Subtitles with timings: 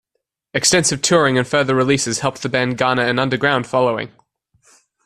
[0.55, 4.11] Extensive touring and further releases helped the band garner an underground following.